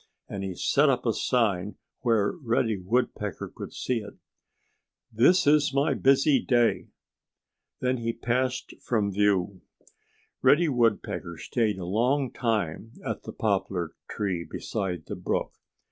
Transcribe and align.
And 0.27 0.43
he 0.43 0.55
set 0.55 0.89
up 0.89 1.05
a 1.05 1.13
sign 1.13 1.75
where 1.99 2.31
Reddy 2.41 2.75
Woodpecker 2.79 3.53
could 3.55 3.71
see 3.71 3.99
it: 3.99 4.15
"This 5.13 5.45
Is 5.45 5.75
My 5.75 5.93
Busy 5.93 6.43
Day!" 6.43 6.87
Then 7.81 7.97
he 7.97 8.11
passed 8.11 8.73
from 8.81 9.11
view. 9.11 9.61
Reddy 10.41 10.69
Woodpecker 10.69 11.37
stayed 11.37 11.77
a 11.77 11.85
long 11.85 12.31
time 12.31 12.93
at 13.05 13.21
the 13.21 13.31
poplar 13.31 13.91
tree 14.09 14.43
beside 14.43 15.05
the 15.05 15.15
brook. 15.15 15.53